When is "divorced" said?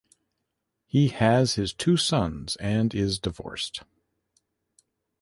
3.19-3.83